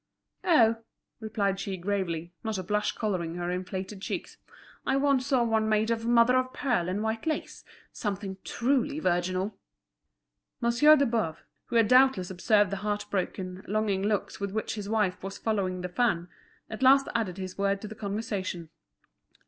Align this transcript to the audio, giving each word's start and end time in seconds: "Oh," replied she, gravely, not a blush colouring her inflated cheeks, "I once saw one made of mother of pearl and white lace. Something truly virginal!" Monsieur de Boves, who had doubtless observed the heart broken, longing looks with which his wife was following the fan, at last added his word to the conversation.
"Oh," 0.43 0.77
replied 1.19 1.59
she, 1.59 1.77
gravely, 1.77 2.33
not 2.43 2.57
a 2.57 2.63
blush 2.63 2.91
colouring 2.93 3.35
her 3.35 3.51
inflated 3.51 4.01
cheeks, 4.01 4.37
"I 4.83 4.95
once 4.97 5.27
saw 5.27 5.43
one 5.43 5.69
made 5.69 5.91
of 5.91 6.07
mother 6.07 6.35
of 6.37 6.51
pearl 6.53 6.89
and 6.89 7.03
white 7.03 7.27
lace. 7.27 7.63
Something 7.93 8.37
truly 8.43 8.97
virginal!" 8.97 9.59
Monsieur 10.59 10.95
de 10.95 11.05
Boves, 11.05 11.37
who 11.65 11.75
had 11.75 11.87
doubtless 11.87 12.31
observed 12.31 12.71
the 12.71 12.77
heart 12.77 13.05
broken, 13.11 13.63
longing 13.67 14.01
looks 14.01 14.39
with 14.39 14.51
which 14.53 14.73
his 14.73 14.89
wife 14.89 15.21
was 15.21 15.37
following 15.37 15.81
the 15.81 15.87
fan, 15.89 16.29
at 16.67 16.81
last 16.81 17.07
added 17.13 17.37
his 17.37 17.59
word 17.59 17.79
to 17.81 17.87
the 17.87 17.93
conversation. 17.93 18.69